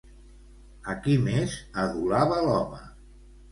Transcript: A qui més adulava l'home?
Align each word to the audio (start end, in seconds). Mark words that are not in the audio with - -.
A 0.93 0.95
qui 1.03 1.17
més 1.27 1.59
adulava 1.83 2.43
l'home? 2.49 2.83